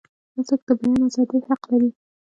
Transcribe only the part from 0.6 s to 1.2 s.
د بیان